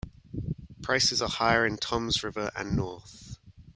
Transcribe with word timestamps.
Prices 0.81 1.21
are 1.21 1.29
higher 1.29 1.63
in 1.63 1.77
Toms 1.77 2.23
River 2.23 2.49
and 2.55 2.75
north. 2.75 3.37